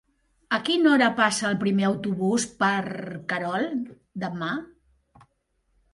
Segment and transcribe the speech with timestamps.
[0.55, 2.71] A quina hora passa el primer autobús per
[3.35, 3.69] Querol
[4.25, 4.51] demà?